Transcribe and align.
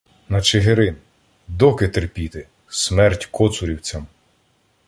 —На 0.29 0.41
Чигирин! 0.41 0.95
Доки 1.47 1.87
терпіти?! 1.87 2.47
Смерть 2.69 3.25
коцурівцям! 3.25 4.07